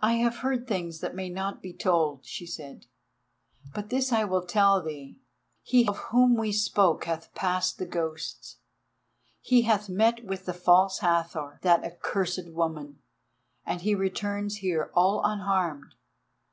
"I 0.00 0.14
have 0.14 0.38
heard 0.38 0.66
things 0.66 0.98
that 0.98 1.14
may 1.14 1.28
not 1.28 1.62
be 1.62 1.72
told," 1.72 2.24
she 2.26 2.44
said, 2.44 2.86
"but 3.72 3.88
this 3.88 4.10
I 4.10 4.24
will 4.24 4.44
tell 4.44 4.82
thee. 4.82 5.16
He 5.62 5.86
of 5.86 5.96
whom 6.10 6.34
we 6.36 6.50
spoke 6.50 7.04
hath 7.04 7.32
passed 7.36 7.78
the 7.78 7.86
ghosts, 7.86 8.56
he 9.40 9.62
hath 9.62 9.88
met 9.88 10.24
with 10.24 10.46
the 10.46 10.54
False 10.54 10.98
Hathor—that 10.98 11.84
accursed 11.84 12.50
woman—and 12.50 13.82
he 13.82 13.94
returns 13.94 14.56
here 14.56 14.90
all 14.92 15.22
unharmed. 15.24 15.94